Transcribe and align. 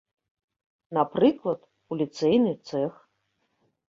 Напрыклад, 0.97 1.59
у 1.91 1.97
ліцейны 1.99 2.53
цэх. 2.71 2.97